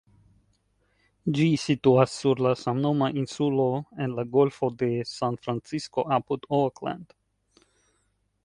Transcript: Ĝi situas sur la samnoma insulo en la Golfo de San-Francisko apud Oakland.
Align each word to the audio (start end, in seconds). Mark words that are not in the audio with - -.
Ĝi 1.39 1.45
situas 1.63 2.15
sur 2.21 2.41
la 2.45 2.53
samnoma 2.61 3.11
insulo 3.23 3.67
en 4.07 4.17
la 4.21 4.27
Golfo 4.39 4.73
de 4.81 4.91
San-Francisko 5.13 6.07
apud 6.19 6.53
Oakland. 6.63 7.17